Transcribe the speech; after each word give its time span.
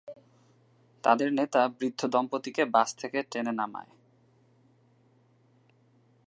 তাদের 1.03 1.29
নেতা 1.33 1.61
বৃদ্ধ 1.67 2.01
দম্পতিকে 2.05 2.63
বাস 2.65 2.89
থেকে 2.95 3.19
টেনে 3.31 3.51
নামায়। 3.51 3.91